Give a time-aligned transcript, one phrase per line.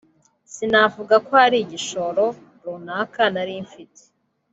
[0.53, 2.25] sinavuga ko hari igishoro
[2.63, 4.01] runaka nari mfite